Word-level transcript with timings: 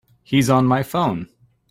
He's 0.23 0.49
on 0.49 0.65
my 0.65 0.81
phone. 0.81 1.29